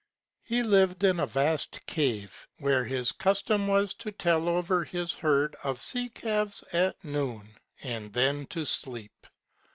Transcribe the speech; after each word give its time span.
He 0.41 0.63
lived 0.63 1.03
in 1.03 1.19
a 1.19 1.27
vast 1.27 1.85
cave, 1.85 2.47
where 2.57 2.83
his 2.83 3.11
custom 3.11 3.67
was 3.67 3.93
to 3.93 4.11
tell 4.11 4.49
over 4.49 4.83
his 4.83 5.13
herd 5.13 5.55
of 5.63 5.79
sea 5.79 6.09
calves 6.09 6.63
at 6.73 6.95
noon, 7.05 7.47
and 7.83 8.11
then 8.11 8.47
to 8.47 8.65
sleep. 8.65 9.27